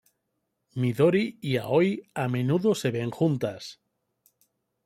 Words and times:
Midori 0.83 1.37
y 1.43 1.57
Aoi 1.57 2.09
a 2.15 2.27
menudo 2.27 2.73
se 2.73 2.89
ven 2.97 3.11
juntas. 3.11 3.71